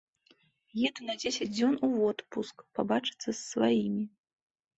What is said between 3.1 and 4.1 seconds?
з сваімі.